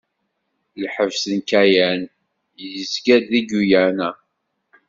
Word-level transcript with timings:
Lḥebs 0.83 1.21
n 1.39 1.39
Kayan 1.49 2.01
yezga-deg 2.75 3.45
Guyane. 3.49 4.11